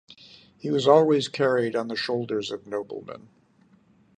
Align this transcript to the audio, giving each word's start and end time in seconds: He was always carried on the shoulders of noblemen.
He 0.57 0.71
was 0.71 0.87
always 0.87 1.27
carried 1.27 1.75
on 1.75 1.87
the 1.87 1.95
shoulders 1.95 2.49
of 2.49 2.65
noblemen. 2.65 3.29